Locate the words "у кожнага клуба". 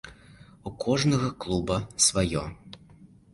0.69-1.77